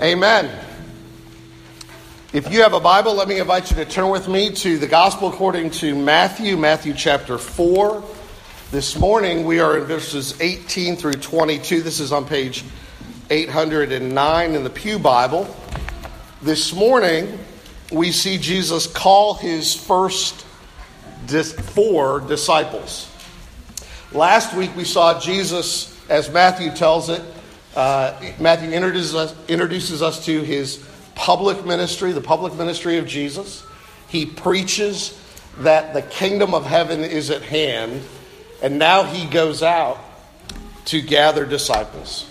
[0.00, 0.50] Amen.
[2.34, 4.86] If you have a Bible, let me invite you to turn with me to the
[4.86, 8.04] Gospel according to Matthew, Matthew chapter 4.
[8.70, 11.80] This morning we are in verses 18 through 22.
[11.80, 12.62] This is on page
[13.30, 15.48] 809 in the Pew Bible.
[16.42, 17.38] This morning
[17.90, 20.44] we see Jesus call his first
[21.70, 23.10] four disciples.
[24.12, 27.22] Last week we saw Jesus, as Matthew tells it,
[27.76, 30.84] uh, Matthew introduces us, introduces us to his
[31.14, 33.64] public ministry, the public ministry of Jesus.
[34.08, 35.20] He preaches
[35.58, 38.02] that the kingdom of heaven is at hand,
[38.62, 39.98] and now he goes out
[40.86, 42.28] to gather disciples.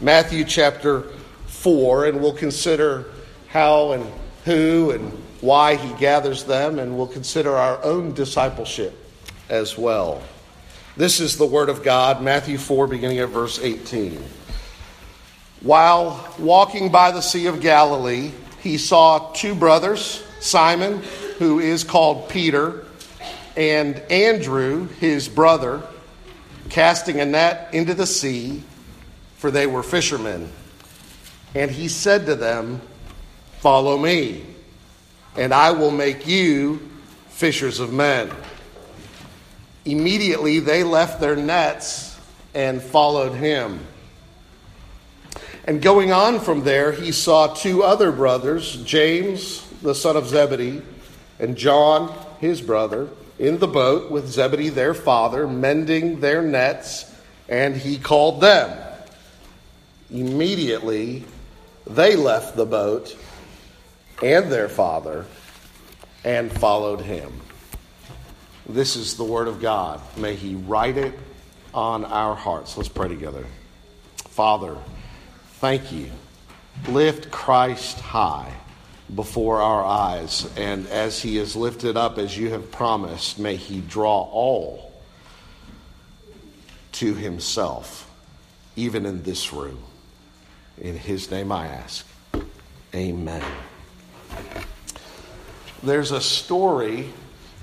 [0.00, 1.02] Matthew chapter
[1.46, 3.06] 4, and we'll consider
[3.48, 4.04] how and
[4.44, 8.96] who and why he gathers them, and we'll consider our own discipleship
[9.48, 10.22] as well.
[10.96, 14.22] This is the Word of God, Matthew 4, beginning at verse 18.
[15.62, 21.02] While walking by the Sea of Galilee, he saw two brothers, Simon,
[21.38, 22.84] who is called Peter,
[23.56, 25.82] and Andrew, his brother,
[26.68, 28.64] casting a net into the sea,
[29.36, 30.50] for they were fishermen.
[31.54, 32.80] And he said to them,
[33.60, 34.44] Follow me,
[35.36, 36.90] and I will make you
[37.28, 38.32] fishers of men.
[39.84, 42.18] Immediately they left their nets
[42.52, 43.86] and followed him.
[45.64, 50.82] And going on from there, he saw two other brothers, James, the son of Zebedee,
[51.38, 57.12] and John, his brother, in the boat with Zebedee, their father, mending their nets,
[57.48, 58.76] and he called them.
[60.10, 61.24] Immediately,
[61.86, 63.16] they left the boat
[64.22, 65.26] and their father
[66.24, 67.32] and followed him.
[68.68, 70.00] This is the word of God.
[70.16, 71.18] May he write it
[71.74, 72.76] on our hearts.
[72.76, 73.44] Let's pray together.
[74.16, 74.76] Father,
[75.62, 76.10] Thank you.
[76.88, 78.52] Lift Christ high
[79.14, 83.80] before our eyes, and as he is lifted up as you have promised, may he
[83.80, 84.92] draw all
[86.90, 88.10] to himself,
[88.74, 89.78] even in this room.
[90.80, 92.08] In his name I ask.
[92.92, 93.44] Amen.
[95.80, 97.10] There's a story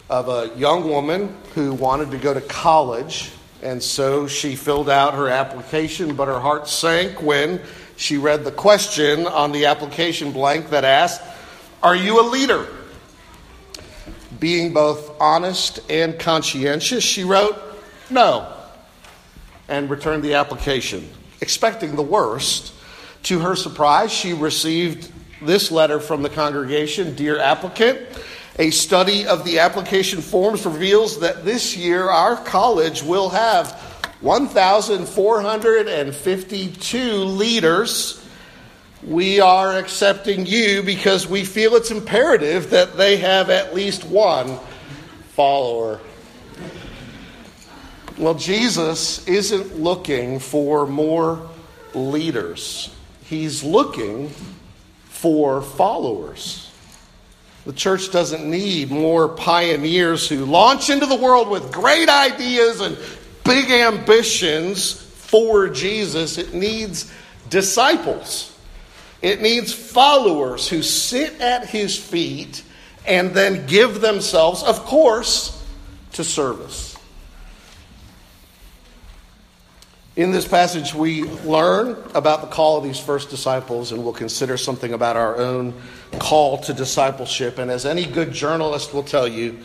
[0.10, 5.16] of a young woman who wanted to go to college, and so she filled out
[5.16, 7.60] her application, but her heart sank when
[8.00, 11.22] she read the question on the application blank that asked,
[11.84, 12.66] Are you a leader?
[14.40, 17.58] Being both honest and conscientious, she wrote,
[18.10, 18.54] No,
[19.68, 21.10] and returned the application.
[21.42, 22.72] Expecting the worst,
[23.24, 25.12] to her surprise, she received
[25.42, 28.00] this letter from the congregation Dear applicant,
[28.58, 33.89] a study of the application forms reveals that this year our college will have
[34.22, 38.26] 1,452 leaders.
[39.02, 44.60] We are accepting you because we feel it's imperative that they have at least one
[45.30, 46.02] follower.
[48.18, 51.50] Well, Jesus isn't looking for more
[51.94, 52.94] leaders,
[53.24, 54.32] He's looking
[55.06, 56.70] for followers.
[57.66, 62.98] The church doesn't need more pioneers who launch into the world with great ideas and
[63.50, 67.12] big ambitions for Jesus, it needs
[67.50, 68.56] disciples.
[69.22, 72.64] It needs followers who sit at his feet
[73.06, 75.66] and then give themselves, of course,
[76.14, 76.96] to service.
[80.16, 84.58] In this passage, we learn about the call of these first disciples, and we'll consider
[84.58, 85.74] something about our own
[86.20, 87.58] call to discipleship.
[87.58, 89.60] And as any good journalist will tell you,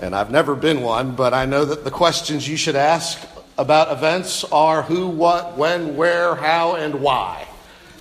[0.00, 3.18] and I've never been one, but I know that the questions you should ask
[3.56, 7.46] about events are who, what, when, where, how, and why.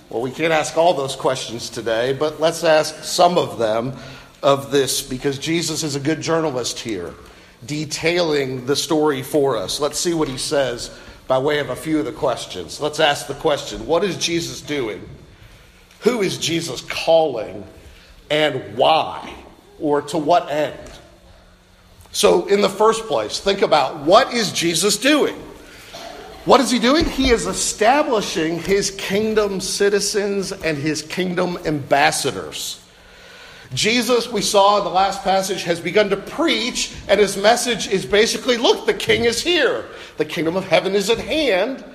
[0.10, 3.94] Well, we can't ask all those questions today, but let's ask some of them
[4.44, 7.14] of this because Jesus is a good journalist here,
[7.66, 9.80] detailing the story for us.
[9.80, 10.96] Let's see what he says
[11.28, 12.80] by way of a few of the questions.
[12.80, 15.08] Let's ask the question What is Jesus doing?
[16.02, 17.66] Who is Jesus calling?
[18.30, 19.34] And why?
[19.80, 20.78] Or to what end?
[22.18, 25.36] So, in the first place, think about what is Jesus doing?
[26.46, 27.06] What is he doing?
[27.06, 32.84] He is establishing his kingdom citizens and his kingdom ambassadors.
[33.72, 38.04] Jesus, we saw in the last passage, has begun to preach, and his message is
[38.04, 39.86] basically look, the king is here.
[40.18, 41.86] The kingdom of heaven is at hand.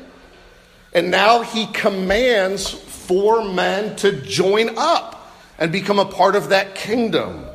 [0.95, 6.77] And now he commands four men to join up and become a part of that
[6.77, 7.49] kingdom.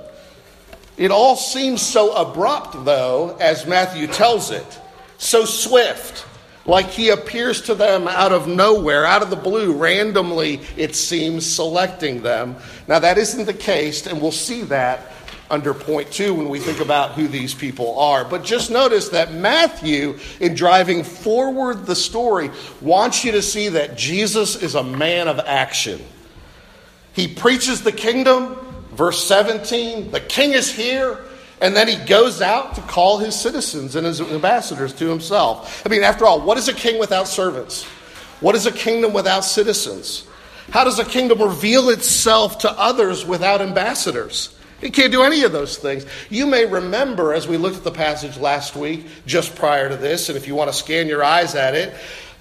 [0.97, 4.79] It all seems so abrupt, though, as Matthew tells it,
[5.17, 6.25] so swift.
[6.67, 11.45] like he appears to them out of nowhere, out of the blue, randomly, it seems,
[11.45, 12.57] selecting them.
[12.88, 15.13] Now, that isn't the case, and we'll see that
[15.49, 18.25] under point two when we think about who these people are.
[18.25, 22.51] But just notice that Matthew, in driving forward the story,
[22.81, 26.01] wants you to see that Jesus is a man of action.
[27.13, 28.57] He preaches the kingdom,
[28.97, 31.19] verse 17, the king is here.
[31.59, 35.83] And then he goes out to call his citizens and his ambassadors to himself.
[35.85, 37.83] I mean, after all, what is a king without servants?
[38.41, 40.27] What is a kingdom without citizens?
[40.69, 44.55] How does a kingdom reveal itself to others without ambassadors?
[44.81, 46.05] It can't do any of those things.
[46.29, 50.29] You may remember as we looked at the passage last week, just prior to this,
[50.29, 51.95] and if you want to scan your eyes at it,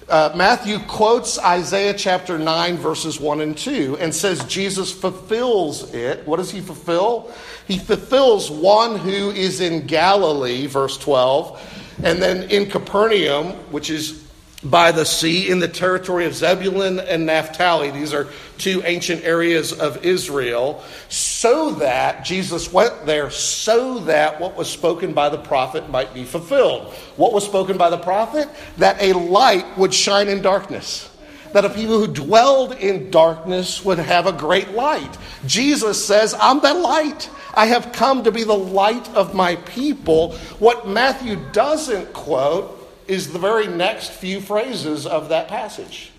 [0.09, 6.25] uh, Matthew quotes Isaiah chapter 9, verses 1 and 2, and says Jesus fulfills it.
[6.25, 7.31] What does he fulfill?
[7.67, 14.26] He fulfills one who is in Galilee, verse 12, and then in Capernaum, which is
[14.63, 17.91] by the sea in the territory of Zebulun and Naphtali.
[17.91, 18.27] These are
[18.57, 20.83] two ancient areas of Israel.
[21.09, 26.23] So that Jesus went there, so that what was spoken by the prophet might be
[26.23, 26.93] fulfilled.
[27.17, 28.49] What was spoken by the prophet?
[28.77, 31.13] That a light would shine in darkness.
[31.53, 35.17] That a people who dwelled in darkness would have a great light.
[35.45, 37.29] Jesus says, I'm the light.
[37.53, 40.33] I have come to be the light of my people.
[40.59, 42.76] What Matthew doesn't quote
[43.07, 46.11] is the very next few phrases of that passage.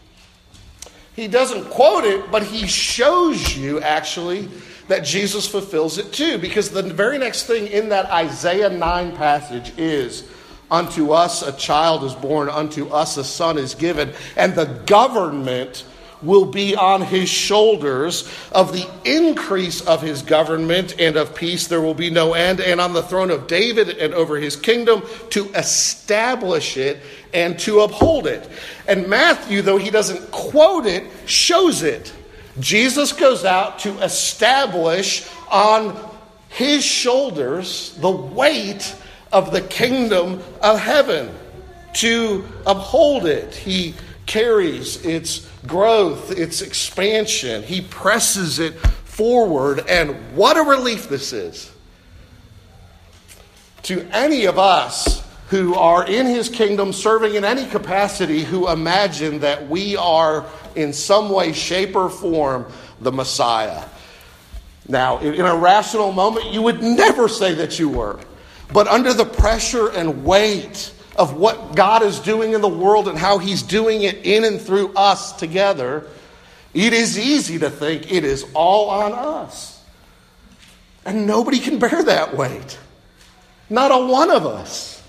[1.14, 4.48] He doesn't quote it, but he shows you actually
[4.86, 9.72] that Jesus fulfills it too, because the very next thing in that Isaiah 9 passage
[9.76, 10.28] is
[10.70, 15.84] Unto us a child is born, unto us a son is given, and the government
[16.22, 18.28] will be on his shoulders.
[18.52, 22.60] Of the increase of his government and of peace, there will be no end.
[22.60, 27.00] And on the throne of David and over his kingdom, to establish it
[27.32, 28.48] and to uphold it.
[28.86, 32.12] And Matthew, though he doesn't quote it, shows it.
[32.60, 35.96] Jesus goes out to establish on
[36.48, 38.94] his shoulders the weight
[39.32, 41.30] of the kingdom of heaven,
[41.94, 43.54] to uphold it.
[43.54, 43.94] He
[44.28, 47.64] carries its growth, its expansion.
[47.64, 51.72] He presses it forward, and what a relief this is.
[53.84, 59.40] To any of us who are in his kingdom, serving in any capacity, who imagine
[59.40, 60.46] that we are
[60.76, 62.70] in some way, shape, or form
[63.00, 63.82] the Messiah.
[64.86, 68.20] Now, in a rational moment, you would never say that you were.
[68.72, 73.18] But under the pressure and weight of what God is doing in the world and
[73.18, 76.06] how He's doing it in and through us together,
[76.72, 79.82] it is easy to think it is all on us.
[81.04, 82.78] And nobody can bear that weight.
[83.68, 85.02] Not a one of us.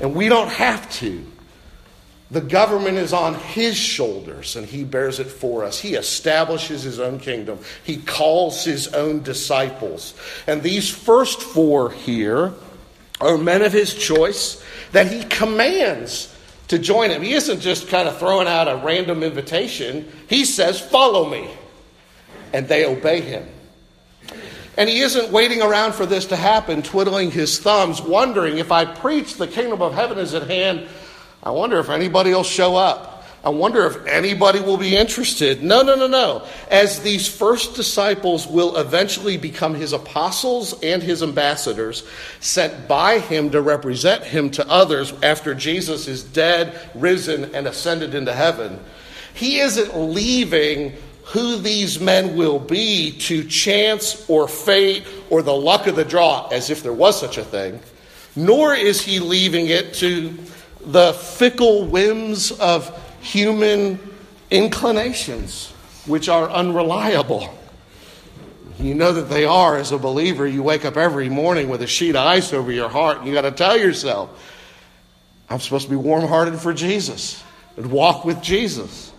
[0.00, 1.24] And we don't have to.
[2.30, 5.78] The government is on his shoulders and he bears it for us.
[5.78, 7.58] He establishes his own kingdom.
[7.84, 10.14] He calls his own disciples.
[10.46, 12.54] And these first four here
[13.22, 16.34] are men of his choice that he commands
[16.68, 17.22] to join him.
[17.22, 21.50] He isn't just kind of throwing out a random invitation, he says, Follow me.
[22.52, 23.48] And they obey him.
[24.76, 28.84] And he isn't waiting around for this to happen, twiddling his thumbs, wondering if I
[28.84, 30.88] preach the kingdom of heaven is at hand,
[31.42, 33.11] I wonder if anybody will show up.
[33.44, 35.64] I wonder if anybody will be interested.
[35.64, 36.46] No, no, no, no.
[36.70, 42.04] As these first disciples will eventually become his apostles and his ambassadors,
[42.38, 48.14] sent by him to represent him to others after Jesus is dead, risen, and ascended
[48.14, 48.78] into heaven,
[49.34, 50.92] he isn't leaving
[51.24, 56.46] who these men will be to chance or fate or the luck of the draw,
[56.48, 57.80] as if there was such a thing,
[58.36, 60.36] nor is he leaving it to
[60.84, 63.98] the fickle whims of human
[64.50, 65.70] inclinations,
[66.06, 67.48] which are unreliable.
[68.78, 70.46] You know that they are as a believer.
[70.46, 73.32] You wake up every morning with a sheet of ice over your heart, and you
[73.32, 74.30] got to tell yourself,
[75.48, 77.42] I'm supposed to be warm hearted for Jesus
[77.76, 79.12] and walk with Jesus.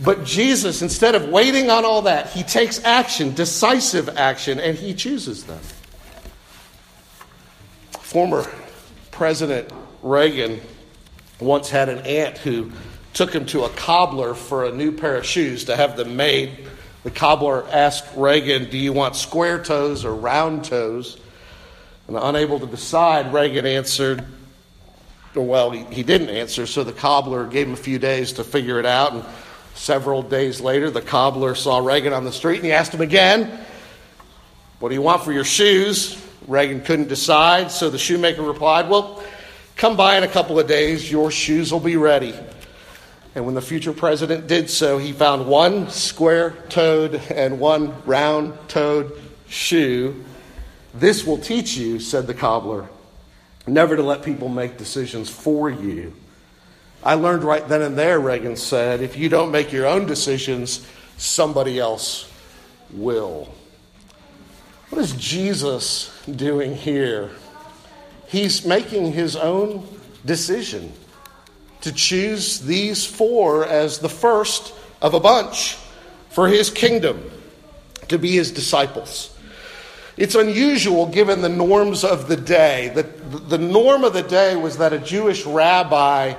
[0.00, 4.92] But Jesus, instead of waiting on all that, he takes action, decisive action, and he
[4.92, 5.60] chooses them.
[8.00, 8.50] Former
[9.12, 9.70] President
[10.02, 10.60] Reagan
[11.38, 12.72] once had an aunt who
[13.14, 16.66] took him to a cobbler for a new pair of shoes to have them made.
[17.04, 21.18] The cobbler asked Reagan, Do you want square toes or round toes?
[22.08, 24.24] And unable to decide, Reagan answered,
[25.34, 28.78] well, he, he didn't answer, so the cobbler gave him a few days to figure
[28.78, 29.12] it out.
[29.14, 29.24] And
[29.74, 33.50] several days later, the cobbler saw Reagan on the street and he asked him again,
[34.78, 36.20] What do you want for your shoes?
[36.46, 39.22] Reagan couldn't decide, so the shoemaker replied, Well,
[39.76, 42.32] Come by in a couple of days, your shoes will be ready.
[43.34, 48.56] And when the future president did so, he found one square toed and one round
[48.68, 50.24] toed shoe.
[50.94, 52.88] This will teach you, said the cobbler,
[53.66, 56.14] never to let people make decisions for you.
[57.02, 60.86] I learned right then and there, Reagan said, if you don't make your own decisions,
[61.16, 62.30] somebody else
[62.92, 63.52] will.
[64.90, 67.30] What is Jesus doing here?
[68.28, 69.86] He's making his own
[70.24, 70.92] decision
[71.84, 75.76] to choose these four as the first of a bunch
[76.30, 77.30] for his kingdom
[78.08, 79.36] to be his disciples.
[80.16, 82.90] It's unusual given the norms of the day.
[82.94, 86.34] The, the norm of the day was that a Jewish rabbi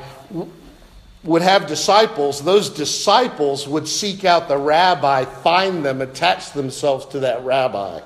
[1.23, 2.43] would have disciples.
[2.43, 8.01] Those disciples would seek out the rabbi, find them, attach themselves to that rabbi.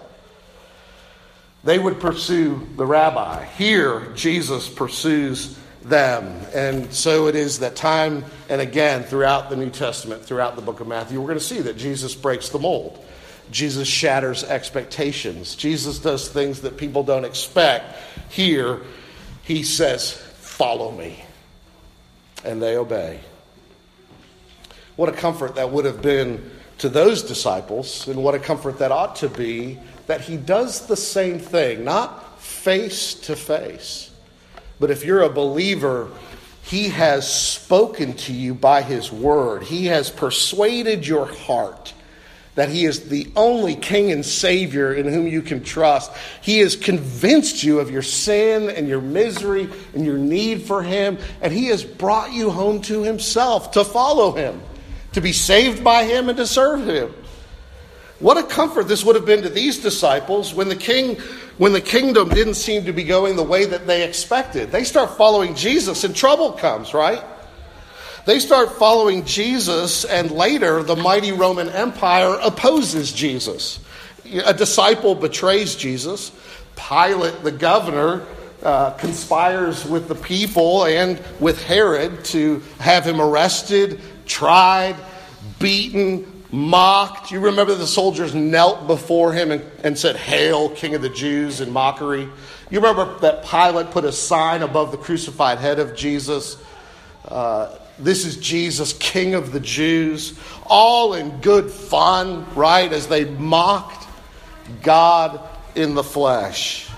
[1.64, 3.46] They would pursue the rabbi.
[3.46, 6.42] Here, Jesus pursues them.
[6.54, 10.80] And so it is that time and again throughout the New Testament, throughout the book
[10.80, 13.04] of Matthew, we're going to see that Jesus breaks the mold.
[13.52, 15.56] Jesus shatters expectations.
[15.56, 17.96] Jesus does things that people don't expect.
[18.30, 18.82] Here,
[19.44, 21.24] he says, Follow me.
[22.46, 23.22] And they obey.
[24.96, 28.92] What a comfort that would have been to those disciples, and what a comfort that
[28.92, 34.09] ought to be that he does the same thing, not face to face
[34.80, 36.10] but if you're a believer,
[36.64, 39.64] He has spoken to you by His word.
[39.64, 41.94] He has persuaded your heart
[42.60, 46.12] that He is the only King and Savior in whom you can trust.
[46.42, 51.18] He has convinced you of your sin and your misery and your need for Him,
[51.42, 54.62] and He has brought you home to Himself to follow Him,
[55.14, 57.14] to be saved by Him, and to serve Him.
[58.20, 61.16] What a comfort this would have been to these disciples when the king
[61.58, 64.72] when the kingdom didn't seem to be going the way that they expected.
[64.72, 67.24] They start following Jesus and trouble comes, right?
[68.26, 73.80] They start following Jesus and later the mighty Roman Empire opposes Jesus.
[74.46, 76.32] A disciple betrays Jesus.
[76.76, 78.26] Pilate, the governor,
[78.64, 84.96] uh, conspires with the people and with Herod to have him arrested, tried,
[85.60, 87.32] beaten, mocked.
[87.32, 91.62] You remember the soldiers knelt before him and, and said, Hail, King of the Jews,
[91.62, 92.28] in mockery.
[92.70, 96.58] You remember that Pilate put a sign above the crucified head of Jesus.
[97.28, 100.40] Uh, this is Jesus, King of the Jews.
[100.66, 102.92] All in good fun, right?
[102.92, 104.08] As they mocked
[104.82, 105.42] God
[105.76, 106.90] in the flesh.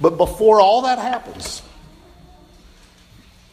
[0.00, 1.62] But before all that happens,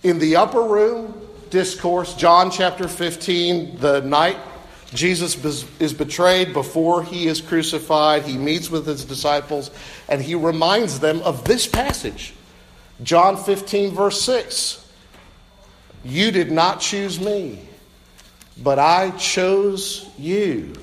[0.04, 4.38] in the upper room discourse, John chapter 15, the night
[4.94, 8.24] Jesus is betrayed before he is crucified.
[8.24, 9.70] He meets with his disciples
[10.08, 12.34] and he reminds them of this passage
[13.04, 14.84] John 15, verse 6.
[16.04, 17.60] You did not choose me,
[18.64, 20.74] but I chose you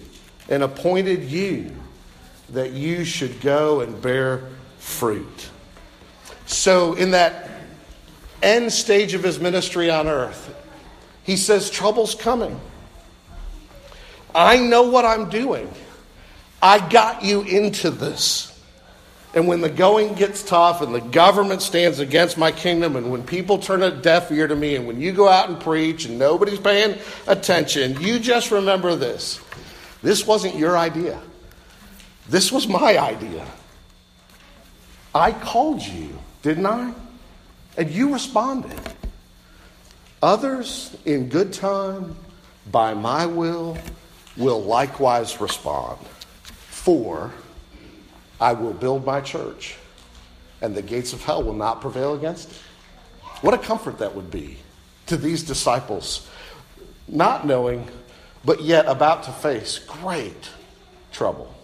[0.49, 1.75] and appointed you
[2.51, 4.45] that you should go and bear
[4.79, 5.51] fruit.
[6.47, 7.51] So, in that
[8.43, 10.55] end stage of his ministry on earth,
[11.25, 12.61] he says, Trouble's coming.
[14.35, 15.71] I know what I'm doing.
[16.61, 18.51] I got you into this.
[19.35, 23.25] And when the going gets tough and the government stands against my kingdom, and when
[23.25, 26.19] people turn a deaf ear to me, and when you go out and preach and
[26.19, 29.41] nobody's paying attention, you just remember this.
[30.03, 31.21] This wasn't your idea,
[32.29, 33.45] this was my idea.
[35.15, 36.93] I called you, didn't I?
[37.77, 38.79] And you responded.
[40.23, 42.17] Others, in good time,
[42.71, 43.77] by my will,
[44.37, 45.99] will likewise respond.
[46.69, 47.33] For
[48.41, 49.77] I will build my church,
[50.61, 52.57] and the gates of hell will not prevail against it.
[53.41, 54.59] What a comfort that would be
[55.07, 56.29] to these disciples,
[57.07, 57.89] not knowing,
[58.45, 60.51] but yet about to face great
[61.13, 61.55] trouble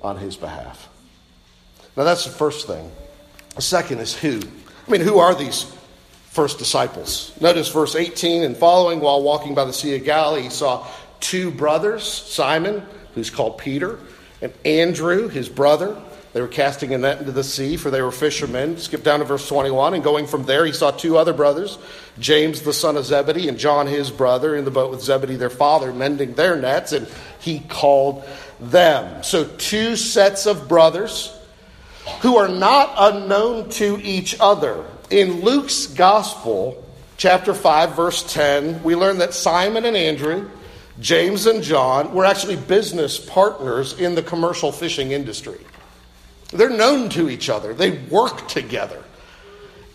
[0.00, 0.88] on his behalf.
[1.96, 2.90] Now, that's the first thing.
[3.54, 4.40] The second is who.
[4.86, 5.72] I mean, who are these
[6.30, 7.32] first disciples?
[7.40, 10.86] Notice verse 18 and following while walking by the Sea of Galilee, he saw
[11.22, 12.82] two brothers, Simon,
[13.14, 13.98] who's called Peter,
[14.42, 15.96] and Andrew, his brother.
[16.32, 18.78] They were casting a net into the sea, for they were fishermen.
[18.78, 19.94] Skip down to verse 21.
[19.94, 21.78] And going from there, he saw two other brothers,
[22.18, 25.50] James the son of Zebedee, and John his brother, in the boat with Zebedee their
[25.50, 27.06] father, mending their nets, and
[27.38, 28.24] he called
[28.60, 29.22] them.
[29.22, 31.38] So, two sets of brothers
[32.20, 34.84] who are not unknown to each other.
[35.10, 36.82] In Luke's gospel,
[37.16, 40.48] chapter 5, verse 10, we learn that Simon and Andrew
[41.02, 45.58] James and John were actually business partners in the commercial fishing industry.
[46.50, 49.02] They're known to each other, they work together.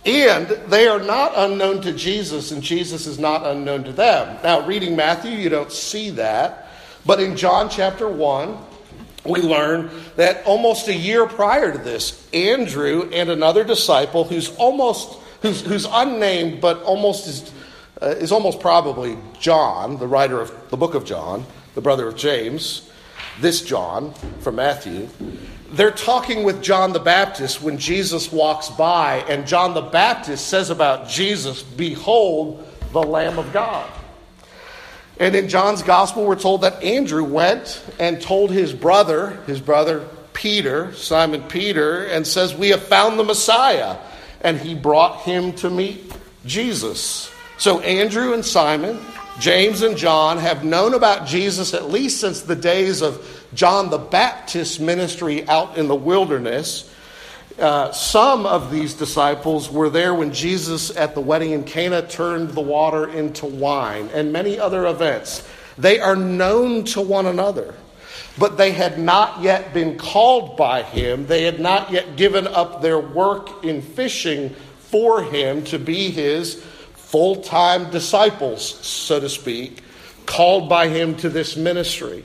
[0.05, 4.37] And they are not unknown to Jesus, and Jesus is not unknown to them.
[4.41, 6.69] Now, reading Matthew, you don't see that.
[7.05, 8.57] But in John chapter 1,
[9.25, 15.17] we learn that almost a year prior to this, Andrew and another disciple who's almost
[15.41, 17.51] who's, who's unnamed but almost is,
[18.01, 22.15] uh, is almost probably John, the writer of the book of John, the brother of
[22.15, 22.89] James,
[23.39, 25.07] this John from Matthew,
[25.71, 30.69] they're talking with John the Baptist when Jesus walks by, and John the Baptist says
[30.69, 33.89] about Jesus, Behold the Lamb of God.
[35.19, 40.07] And in John's gospel, we're told that Andrew went and told his brother, his brother
[40.33, 43.97] Peter, Simon Peter, and says, We have found the Messiah.
[44.41, 46.13] And he brought him to meet
[46.45, 47.31] Jesus.
[47.57, 48.99] So Andrew and Simon,
[49.39, 53.97] James and John have known about Jesus at least since the days of John the
[53.97, 56.93] Baptist's ministry out in the wilderness.
[57.57, 62.49] Uh, some of these disciples were there when Jesus at the wedding in Cana turned
[62.49, 65.47] the water into wine and many other events.
[65.79, 67.73] They are known to one another,
[68.37, 71.25] but they had not yet been called by him.
[71.25, 76.63] They had not yet given up their work in fishing for him to be his
[77.07, 79.81] full time disciples, so to speak,
[80.25, 82.23] called by him to this ministry.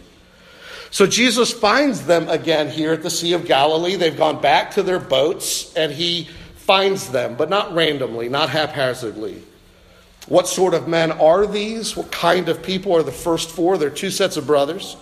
[0.91, 3.97] So Jesus finds them again here at the Sea of Galilee.
[3.97, 9.43] They've gone back to their boats, and he finds them, but not randomly, not haphazardly.
[10.27, 11.97] What sort of men are these?
[11.97, 13.79] What kind of people are the first four?
[13.79, 14.97] They're two sets of brothers.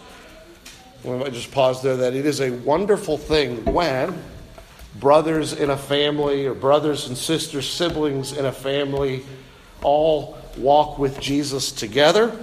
[1.04, 4.22] We might just pause there that it is a wonderful thing when
[4.98, 9.24] brothers in a family, or brothers and sisters, siblings in a family,
[9.82, 12.36] all walk with Jesus together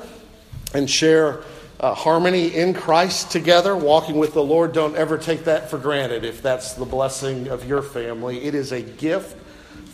[0.74, 1.44] and share
[1.80, 4.74] uh, harmony in Christ together, walking with the Lord.
[4.74, 8.44] Don't ever take that for granted if that's the blessing of your family.
[8.44, 9.38] It is a gift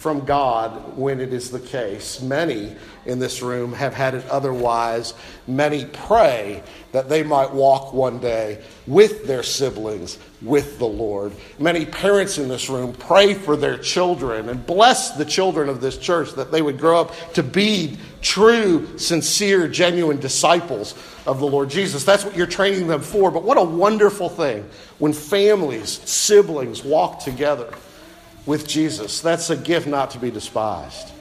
[0.03, 2.21] from God when it is the case.
[2.21, 5.13] Many in this room have had it otherwise.
[5.47, 11.31] Many pray that they might walk one day with their siblings, with the Lord.
[11.57, 15.97] Many parents in this room pray for their children and bless the children of this
[15.97, 21.69] church that they would grow up to be true, sincere, genuine disciples of the Lord
[21.69, 22.03] Jesus.
[22.03, 23.31] That's what you're training them for.
[23.31, 27.73] But what a wonderful thing when families, siblings walk together
[28.45, 29.21] with Jesus.
[29.21, 31.11] That's a gift not to be despised.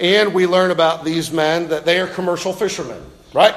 [0.00, 3.02] And we learn about these men that they are commercial fishermen,
[3.34, 3.54] right?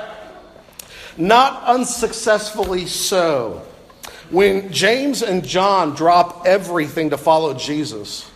[1.18, 3.66] Not unsuccessfully so.
[4.32, 8.30] When James and John drop everything to follow Jesus,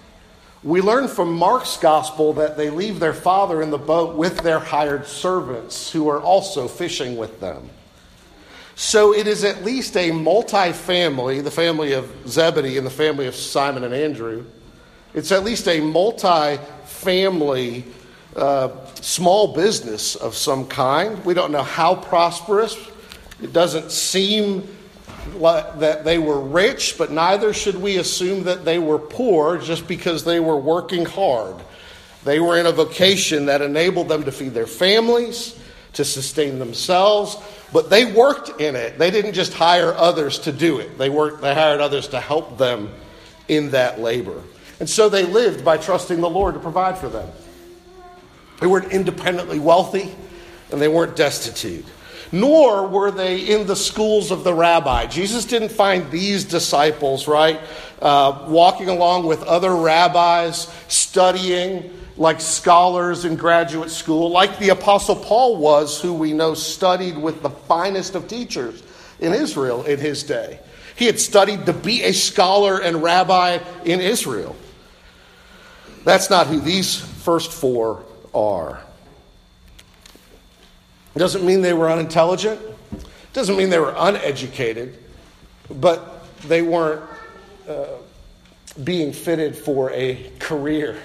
[0.62, 4.60] we learn from Mark's gospel that they leave their father in the boat with their
[4.60, 7.70] hired servants who are also fishing with them.
[8.76, 13.28] So it is at least a multi family, the family of Zebedee and the family
[13.28, 14.46] of Simon and Andrew.
[15.14, 17.86] It's at least a multi family
[18.36, 21.24] uh, small business of some kind.
[21.24, 22.78] We don't know how prosperous.
[23.42, 24.68] It doesn't seem
[25.36, 29.88] like that they were rich, but neither should we assume that they were poor just
[29.88, 31.56] because they were working hard.
[32.26, 35.58] They were in a vocation that enabled them to feed their families,
[35.96, 37.38] to sustain themselves,
[37.74, 38.98] but they worked in it.
[38.98, 40.98] They didn't just hire others to do it.
[40.98, 42.94] They worked they hired others to help them
[43.48, 44.42] in that labor.
[44.80, 47.30] And so they lived by trusting the Lord to provide for them.
[48.60, 50.14] They weren't independently wealthy
[50.72, 51.86] and they weren't destitute.
[52.36, 55.06] Nor were they in the schools of the rabbi.
[55.06, 57.62] Jesus didn't find these disciples, right,
[58.02, 65.16] uh, walking along with other rabbis, studying like scholars in graduate school, like the Apostle
[65.16, 68.84] Paul was, who we know studied with the finest of teachers
[69.22, 70.60] in Israel in his day.
[70.98, 74.58] He had studied to be a scholar and rabbi in Israel.
[76.04, 78.85] That's not who these first four are.
[81.16, 82.60] It doesn't mean they were unintelligent,
[82.92, 84.98] it doesn't mean they were uneducated,
[85.70, 87.04] but they weren't
[87.68, 87.86] uh,
[88.84, 90.98] being fitted for a career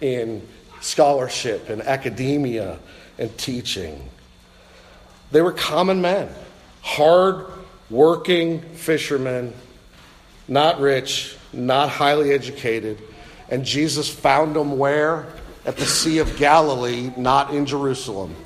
[0.00, 0.46] in
[0.80, 2.78] scholarship and academia
[3.18, 4.08] and teaching.
[5.32, 6.28] They were common men,
[6.82, 7.46] hard
[7.88, 9.54] working fishermen,
[10.48, 13.00] not rich, not highly educated.
[13.48, 15.26] And Jesus found them where?
[15.64, 18.36] At the Sea of Galilee, not in Jerusalem.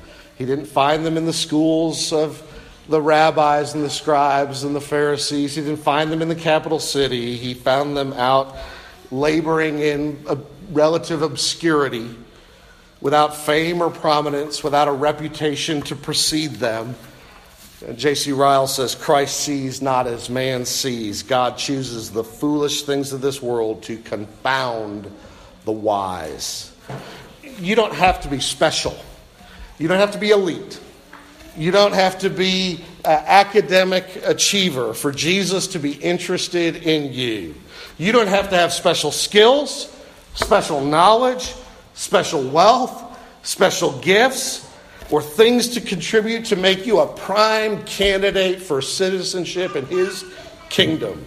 [0.41, 2.41] He didn't find them in the schools of
[2.89, 5.53] the rabbis and the scribes and the Pharisees.
[5.53, 7.37] He didn't find them in the capital city.
[7.37, 8.55] He found them out
[9.11, 10.25] laboring in
[10.71, 12.09] relative obscurity,
[13.01, 16.95] without fame or prominence, without a reputation to precede them.
[17.95, 18.31] J.C.
[18.31, 21.21] Ryle says, Christ sees not as man sees.
[21.21, 25.07] God chooses the foolish things of this world to confound
[25.65, 26.71] the wise.
[27.59, 28.97] You don't have to be special.
[29.81, 30.79] You don't have to be elite.
[31.57, 37.55] You don't have to be an academic achiever for Jesus to be interested in you.
[37.97, 39.91] You don't have to have special skills,
[40.35, 41.55] special knowledge,
[41.95, 44.71] special wealth, special gifts,
[45.09, 50.23] or things to contribute to make you a prime candidate for citizenship in His
[50.69, 51.25] kingdom.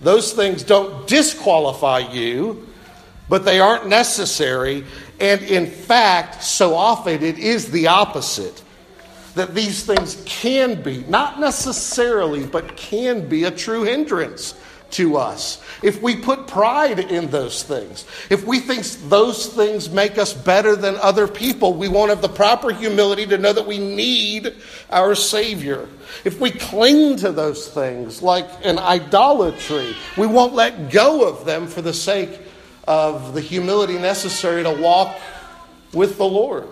[0.00, 2.66] Those things don't disqualify you,
[3.28, 4.84] but they aren't necessary.
[5.20, 8.62] And in fact, so often it is the opposite
[9.34, 14.54] that these things can be, not necessarily, but can be a true hindrance
[14.90, 15.62] to us.
[15.82, 20.74] If we put pride in those things, if we think those things make us better
[20.74, 24.54] than other people, we won't have the proper humility to know that we need
[24.90, 25.88] our Savior.
[26.24, 31.66] If we cling to those things like an idolatry, we won't let go of them
[31.66, 32.40] for the sake
[32.88, 35.14] of the humility necessary to walk
[35.92, 36.66] with the Lord.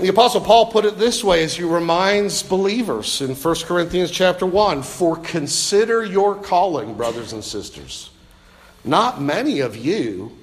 [0.00, 4.44] The apostle Paul put it this way as he reminds believers in 1 Corinthians chapter
[4.44, 8.10] 1, for consider your calling, brothers and sisters.
[8.84, 10.36] Not many of you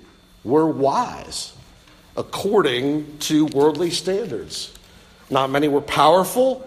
[0.45, 1.53] were wise
[2.15, 4.73] according to worldly standards.
[5.29, 6.65] Not many were powerful,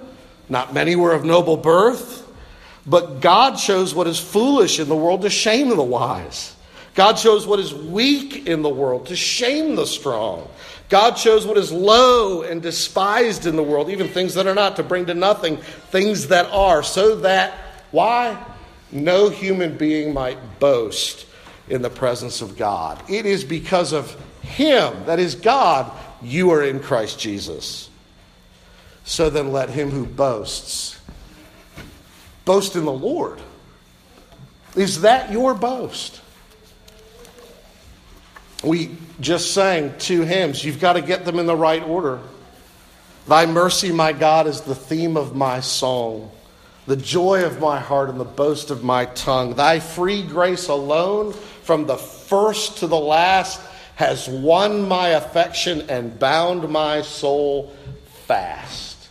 [0.51, 2.31] not many were of noble birth,
[2.87, 6.54] but God chose what is foolish in the world to shame the wise.
[6.95, 10.49] God chose what is weak in the world to shame the strong.
[10.89, 14.77] God chose what is low and despised in the world, even things that are not,
[14.77, 17.53] to bring to nothing things that are, so that,
[17.91, 18.43] why?
[18.93, 21.27] No human being might boast
[21.69, 23.03] in the presence of God.
[23.11, 25.91] It is because of Him, that is God,
[26.23, 27.89] you are in Christ Jesus.
[29.05, 30.99] So then let him who boasts
[32.45, 33.41] boast in the Lord.
[34.77, 36.21] Is that your boast?
[38.65, 40.65] We just sang two hymns.
[40.65, 42.21] You've got to get them in the right order.
[43.29, 46.31] Thy mercy, my God, is the theme of my song,
[46.87, 49.55] the joy of my heart and the boast of my tongue.
[49.55, 53.61] Thy free grace alone, from the first to the last,
[53.97, 57.75] has won my affection and bound my soul
[58.27, 59.09] fast.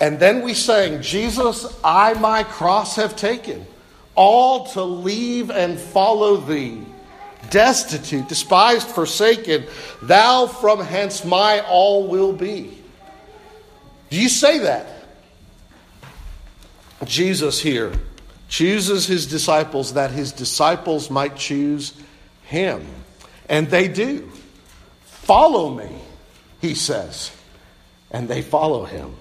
[0.00, 3.66] And then we sang, Jesus, I my cross have taken,
[4.14, 6.84] all to leave and follow thee
[7.50, 9.66] destitute, despised, forsaken,
[10.02, 12.78] thou from hence my all will be.
[14.10, 14.86] Do you say that?
[17.04, 17.92] Jesus here
[18.48, 21.92] chooses his disciples that his disciples might choose
[22.44, 22.86] him.
[23.48, 24.30] And they do.
[25.04, 25.90] Follow me,
[26.60, 27.30] he says.
[28.10, 29.16] And they follow him.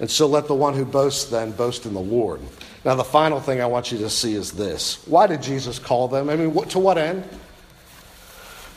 [0.00, 2.40] And so let the one who boasts then boast in the Lord.
[2.84, 5.06] Now, the final thing I want you to see is this.
[5.06, 6.28] Why did Jesus call them?
[6.30, 7.28] I mean, what, to what end?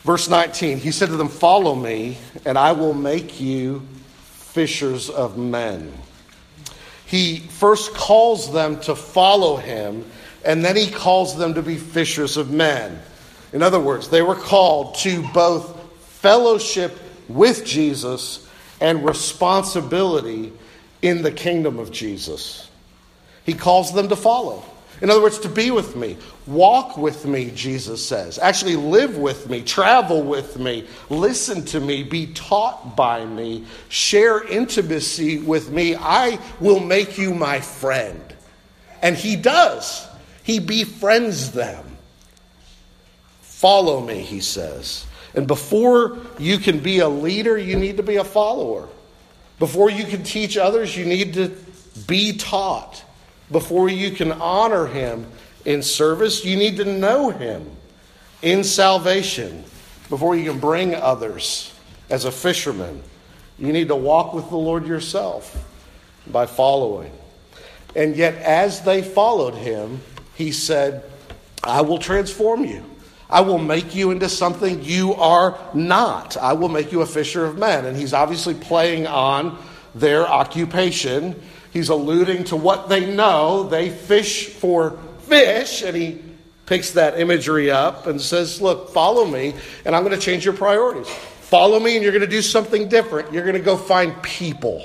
[0.02, 3.86] Verse 19, he said to them, Follow me, and I will make you
[4.22, 5.92] fishers of men.
[7.06, 10.04] He first calls them to follow him,
[10.44, 13.00] and then he calls them to be fishers of men.
[13.52, 18.48] In other words, they were called to both fellowship with Jesus
[18.80, 20.52] and responsibility
[21.02, 22.70] in the kingdom of Jesus.
[23.44, 24.64] He calls them to follow.
[25.02, 26.16] In other words, to be with me.
[26.46, 28.38] Walk with me, Jesus says.
[28.38, 34.46] Actually, live with me, travel with me, listen to me, be taught by me, share
[34.46, 35.96] intimacy with me.
[35.96, 38.22] I will make you my friend.
[39.02, 40.06] And he does.
[40.44, 41.84] He befriends them.
[43.40, 45.04] Follow me, he says.
[45.34, 48.88] And before you can be a leader, you need to be a follower.
[49.62, 51.56] Before you can teach others, you need to
[52.08, 53.04] be taught.
[53.48, 55.24] Before you can honor him
[55.64, 57.70] in service, you need to know him
[58.42, 59.62] in salvation.
[60.08, 61.72] Before you can bring others
[62.10, 63.04] as a fisherman,
[63.56, 65.56] you need to walk with the Lord yourself
[66.26, 67.12] by following.
[67.94, 70.00] And yet, as they followed him,
[70.34, 71.04] he said,
[71.62, 72.84] I will transform you.
[73.32, 76.36] I will make you into something you are not.
[76.36, 77.86] I will make you a fisher of men.
[77.86, 79.58] And he's obviously playing on
[79.94, 81.40] their occupation
[81.72, 83.64] He's alluding to what they know.
[83.64, 86.20] They fish for fish, and he
[86.66, 89.54] picks that imagery up and says, Look, follow me,
[89.86, 91.08] and I'm going to change your priorities.
[91.08, 93.32] Follow me, and you're going to do something different.
[93.32, 94.84] You're going to go find people.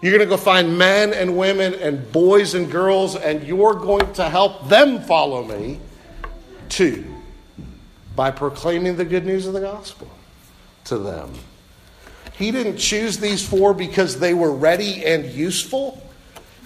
[0.00, 4.10] You're going to go find men and women and boys and girls, and you're going
[4.14, 5.80] to help them follow me
[6.70, 7.19] too
[8.20, 10.06] by proclaiming the good news of the gospel
[10.84, 11.32] to them.
[12.34, 16.06] He didn't choose these four because they were ready and useful.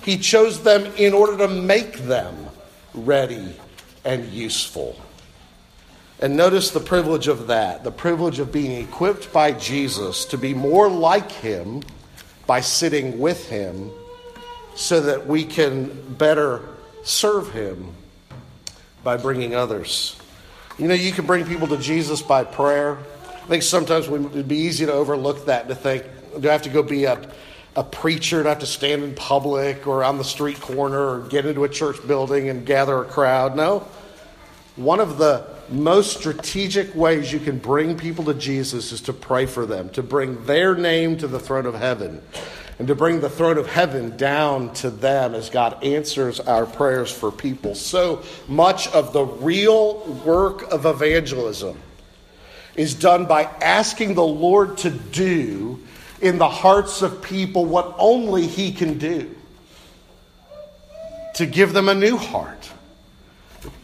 [0.02, 2.48] He chose them in order to make them
[2.92, 3.54] ready
[4.04, 5.00] and useful.
[6.18, 10.54] And notice the privilege of that the privilege of being equipped by Jesus to be
[10.54, 11.84] more like him
[12.48, 13.92] by sitting with him
[14.74, 16.62] so that we can better
[17.04, 17.94] serve him
[19.04, 20.16] by bringing others.
[20.76, 22.98] You know, you can bring people to Jesus by prayer.
[23.28, 26.04] I think sometimes it would be easy to overlook that to think,
[26.40, 27.30] do I have to go be a,
[27.76, 28.42] a preacher?
[28.42, 31.62] Do I have to stand in public or on the street corner or get into
[31.62, 33.54] a church building and gather a crowd?
[33.54, 33.86] No.
[34.74, 39.46] One of the most strategic ways you can bring people to Jesus is to pray
[39.46, 42.20] for them, to bring their name to the throne of heaven,
[42.78, 47.12] and to bring the throne of heaven down to them as God answers our prayers
[47.12, 47.74] for people.
[47.74, 51.78] So much of the real work of evangelism
[52.74, 55.80] is done by asking the Lord to do
[56.20, 59.34] in the hearts of people what only He can do
[61.34, 62.70] to give them a new heart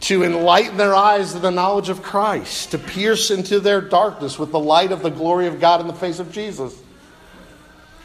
[0.01, 4.51] to enlighten their eyes to the knowledge of Christ, to pierce into their darkness with
[4.51, 6.79] the light of the glory of God in the face of Jesus.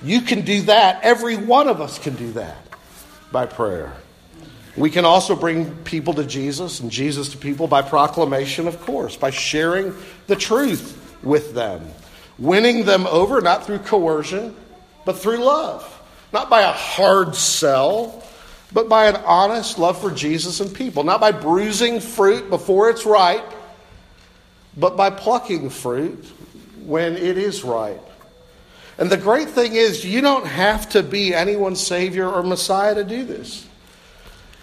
[0.03, 1.03] You can do that.
[1.03, 2.57] Every one of us can do that
[3.33, 3.93] by prayer.
[4.77, 9.17] We can also bring people to Jesus and Jesus to people by proclamation, of course,
[9.17, 9.95] by sharing
[10.27, 11.89] the truth with them,
[12.39, 14.55] winning them over not through coercion,
[15.07, 15.91] but through love,
[16.33, 18.23] not by a hard sell
[18.73, 21.05] but by an honest love for Jesus and people.
[21.05, 23.53] Not by bruising fruit before it's ripe,
[24.77, 26.25] but by plucking fruit
[26.85, 28.03] when it is ripe.
[28.99, 33.05] And the great thing is, you don't have to be anyone's Savior or Messiah to
[33.05, 33.67] do this.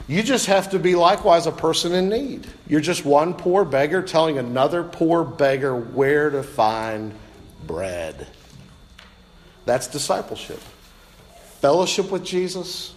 [0.07, 2.47] You just have to be likewise a person in need.
[2.67, 7.13] You're just one poor beggar telling another poor beggar where to find
[7.65, 8.27] bread.
[9.65, 10.59] That's discipleship.
[11.61, 12.93] Fellowship with Jesus,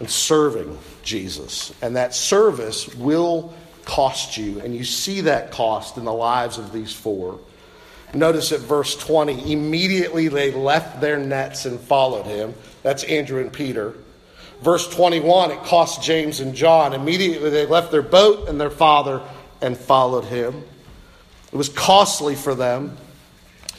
[0.00, 1.72] and serving Jesus.
[1.80, 4.60] And that service will cost you.
[4.60, 7.38] And you see that cost in the lives of these four.
[8.14, 12.54] Notice at verse 20 immediately they left their nets and followed him.
[12.82, 13.94] That's Andrew and Peter.
[14.62, 16.94] Verse 21, it cost James and John.
[16.94, 19.20] Immediately they left their boat and their father
[19.60, 20.64] and followed him.
[21.52, 22.96] It was costly for them.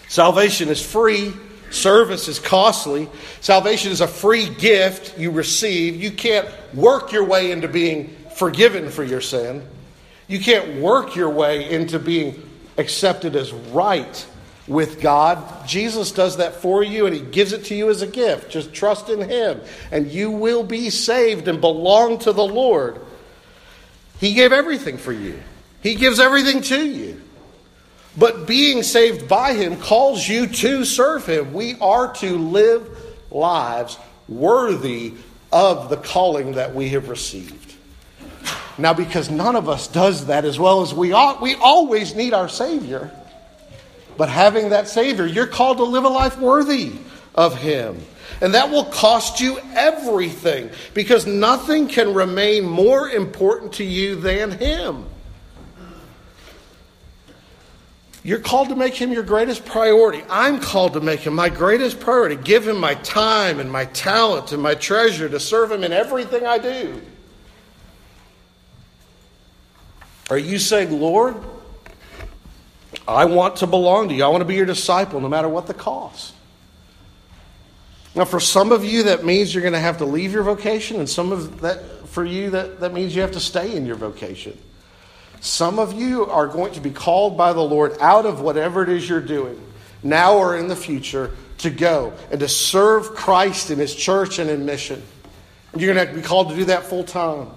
[0.08, 1.34] Salvation is free,
[1.70, 3.10] Service is costly.
[3.42, 6.02] Salvation is a free gift you receive.
[6.02, 9.68] You can't work your way into being forgiven for your sin.
[10.28, 12.46] You can't work your way into being
[12.78, 14.26] accepted as right
[14.68, 15.68] with God.
[15.68, 18.52] Jesus does that for you and He gives it to you as a gift.
[18.52, 19.62] Just trust in Him
[19.92, 23.00] and you will be saved and belong to the Lord.
[24.20, 25.42] He gave everything for you,
[25.82, 27.22] He gives everything to you.
[28.18, 31.54] But being saved by Him calls you to serve Him.
[31.54, 32.90] We are to live
[33.30, 35.13] lives worthy
[35.52, 37.76] of the calling that we have received.
[38.78, 42.34] Now, because none of us does that as well as we ought, we always need
[42.34, 43.12] our Savior.
[44.18, 46.94] But having that Savior, you're called to live a life worthy
[47.34, 48.00] of Him.
[48.42, 54.52] And that will cost you everything because nothing can remain more important to you than
[54.52, 55.06] Him.
[58.28, 60.22] You're called to make him your greatest priority.
[60.30, 62.36] I'm called to make him my greatest priority.
[62.36, 66.46] Give him my time and my talent and my treasure to serve him in everything
[66.46, 67.02] I do.
[70.30, 71.36] Are you saying, Lord,
[73.08, 74.24] I want to belong to you.
[74.24, 76.34] I want to be your disciple no matter what the cost.
[78.16, 80.98] Now, for some of you, that means you're going to have to leave your vocation,
[80.98, 83.96] and some of that, for you, that, that means you have to stay in your
[83.96, 84.58] vocation.
[85.40, 88.90] Some of you are going to be called by the Lord out of whatever it
[88.90, 89.62] is you're doing,
[90.02, 94.50] now or in the future, to go and to serve Christ in His church and
[94.50, 95.02] in mission.
[95.74, 97.50] And you're going to, to be called to do that full time.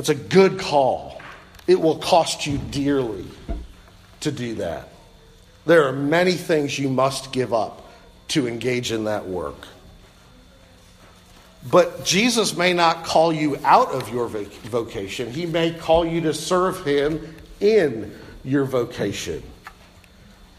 [0.00, 1.20] That's a good call.
[1.66, 3.26] It will cost you dearly
[4.20, 4.88] to do that.
[5.66, 7.86] There are many things you must give up
[8.28, 9.66] to engage in that work.
[11.70, 15.30] But Jesus may not call you out of your vocation.
[15.30, 19.42] He may call you to serve Him in your vocation.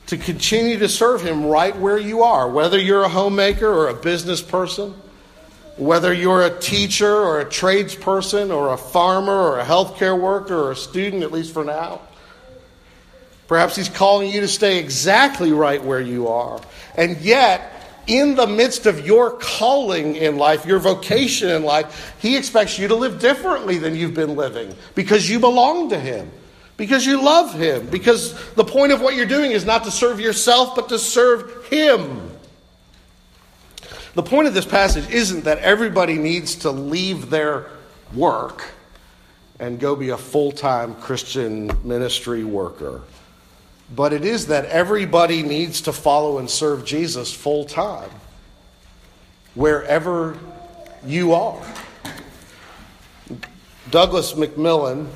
[0.05, 3.95] To continue to serve Him right where you are, whether you're a homemaker or a
[3.95, 4.93] business person,
[5.81, 10.71] whether you're a teacher or a tradesperson or a farmer or a healthcare worker or
[10.73, 11.99] a student, at least for now.
[13.47, 16.61] Perhaps He's calling you to stay exactly right where you are.
[16.95, 22.37] And yet, in the midst of your calling in life, your vocation in life, He
[22.37, 26.29] expects you to live differently than you've been living because you belong to Him,
[26.77, 30.19] because you love Him, because the point of what you're doing is not to serve
[30.19, 32.30] yourself, but to serve Him.
[34.13, 37.67] The point of this passage isn't that everybody needs to leave their
[38.13, 38.65] work
[39.59, 43.01] and go be a full time Christian ministry worker.
[43.95, 48.09] But it is that everybody needs to follow and serve Jesus full time,
[49.53, 50.37] wherever
[51.05, 51.65] you are.
[53.89, 55.07] Douglas McMillan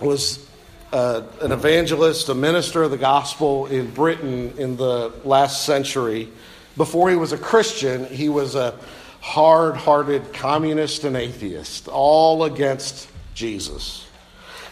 [0.00, 0.48] was
[0.92, 6.28] uh, an evangelist, a minister of the gospel in Britain in the last century.
[6.76, 8.74] Before he was a Christian, he was a
[9.20, 14.06] hard hearted communist and atheist, all against Jesus.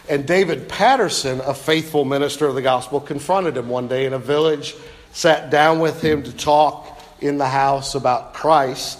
[0.08, 4.18] And David Patterson, a faithful minister of the gospel, confronted him one day in a
[4.18, 4.74] village,
[5.12, 8.98] sat down with him to talk in the house about Christ.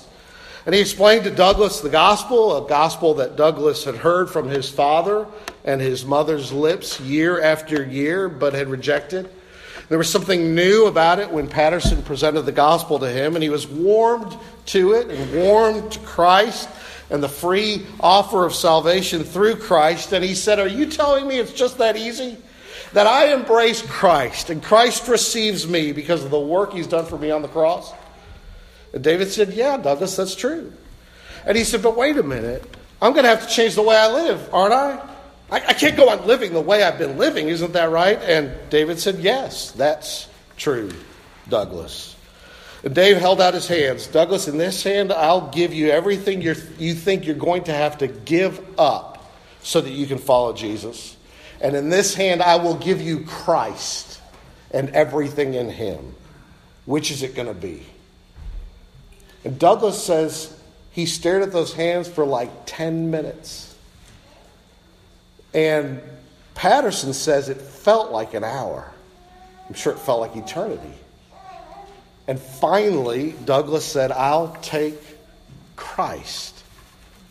[0.65, 4.71] And he explained to Douglas the gospel, a gospel that Douglas had heard from his
[4.71, 5.27] father
[5.65, 9.29] and his mother's lips year after year, but had rejected.
[9.93, 13.51] There was something new about it when Patterson presented the gospel to him, and he
[13.51, 14.35] was warmed
[14.69, 16.67] to it and warmed to Christ
[17.11, 20.15] and the free offer of salvation through Christ.
[20.15, 22.39] And he said, Are you telling me it's just that easy?
[22.95, 27.19] That I embrace Christ and Christ receives me because of the work he's done for
[27.19, 27.93] me on the cross?
[28.95, 30.73] And David said, Yeah, Douglas, that's true.
[31.45, 32.65] And he said, But wait a minute.
[33.03, 35.12] I'm going to have to change the way I live, aren't I?
[35.53, 38.19] I, I can't go on living the way I've been living, isn't that right?
[38.23, 40.91] And David said, Yes, that's true,
[41.49, 42.17] Douglas.
[42.83, 44.07] And Dave held out his hands.
[44.07, 47.99] Douglas, in this hand, I'll give you everything you you think you're going to have
[47.99, 49.31] to give up
[49.63, 51.17] so that you can follow Jesus.
[51.61, 54.21] And in this hand, I will give you Christ
[54.71, 56.15] and everything in him.
[56.87, 57.85] Which is it going to be?
[59.45, 60.59] And Douglas says
[60.91, 63.72] he stared at those hands for like 10 minutes.
[65.55, 66.01] And
[66.55, 68.91] Patterson says it felt like an hour.
[69.69, 70.95] I'm sure it felt like eternity.
[72.29, 74.99] And finally, Douglas said, I'll take
[75.77, 76.63] Christ.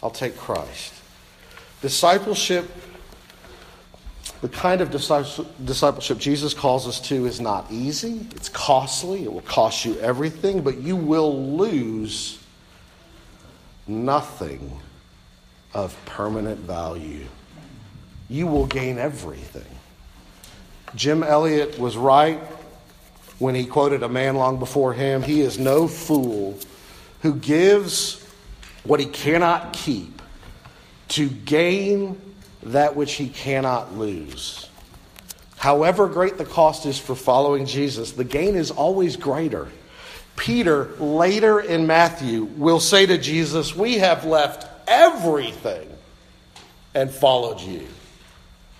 [0.03, 0.93] I'll take Christ.
[1.81, 2.69] Discipleship,
[4.41, 8.27] the kind of discipleship Jesus calls us to, is not easy.
[8.35, 9.23] It's costly.
[9.23, 12.39] It will cost you everything, but you will lose
[13.87, 14.79] nothing
[15.73, 17.25] of permanent value.
[18.31, 19.65] You will gain everything.
[20.95, 22.39] Jim Elliot was right
[23.39, 26.57] when he quoted a man long before him He is no fool
[27.23, 28.25] who gives
[28.85, 30.21] what he cannot keep
[31.09, 32.19] to gain
[32.63, 34.69] that which he cannot lose.
[35.57, 39.67] However great the cost is for following Jesus, the gain is always greater.
[40.37, 45.89] Peter, later in Matthew, will say to Jesus, We have left everything
[46.95, 47.87] and followed you.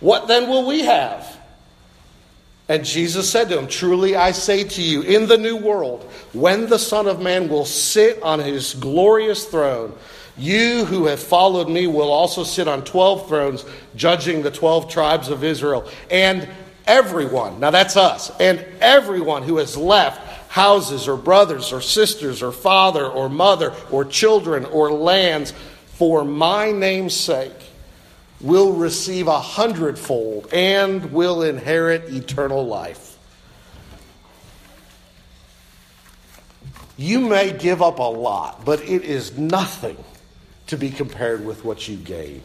[0.02, 1.38] What then will we have?
[2.68, 6.68] And Jesus said to him, Truly I say to you, in the new world, when
[6.70, 9.94] the Son of Man will sit on his glorious throne,
[10.38, 15.30] you who have followed me will also sit on 12 thrones, judging the 12 tribes
[15.30, 15.88] of Israel.
[16.10, 16.48] And
[16.88, 22.52] everyone, now that's us, and everyone who has left houses or brothers or sisters or
[22.52, 25.54] father or mother or children or lands
[25.98, 27.61] for my name's sake
[28.42, 33.18] will receive a hundredfold and will inherit eternal life.
[36.98, 39.98] You may give up a lot, but it is nothing
[40.68, 42.44] to be compared with what you gain.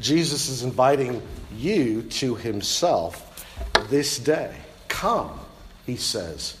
[0.00, 1.22] Jesus is inviting
[1.56, 3.46] you to himself
[3.88, 4.54] this day.
[4.86, 5.38] Come,
[5.86, 6.56] he says,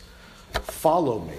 [0.52, 1.38] follow me.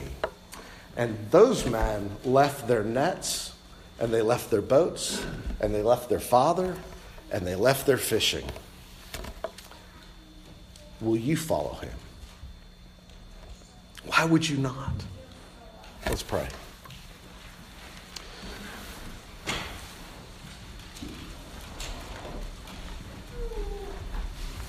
[0.95, 3.53] And those men left their nets
[3.99, 5.23] and they left their boats
[5.59, 6.75] and they left their father
[7.31, 8.45] and they left their fishing.
[11.01, 11.93] Will you follow him?
[14.05, 14.93] Why would you not?
[16.05, 16.47] Let's pray.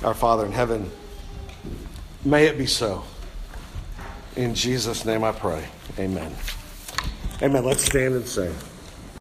[0.03, 0.91] Our Father in heaven,
[2.25, 3.05] may it be so.
[4.37, 5.65] In Jesus' name I pray.
[5.99, 6.35] Amen.
[7.43, 7.65] Amen.
[7.65, 8.55] Let's stand and sing.